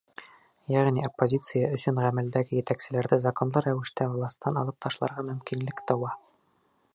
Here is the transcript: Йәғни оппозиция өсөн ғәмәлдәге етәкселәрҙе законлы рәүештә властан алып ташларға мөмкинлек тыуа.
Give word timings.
Йәғни 0.75 1.01
оппозиция 1.09 1.67
өсөн 1.77 2.01
ғәмәлдәге 2.05 2.57
етәкселәрҙе 2.61 3.19
законлы 3.27 3.63
рәүештә 3.67 4.09
властан 4.15 4.59
алып 4.63 4.81
ташларға 4.87 5.27
мөмкинлек 5.29 5.85
тыуа. 5.93 6.19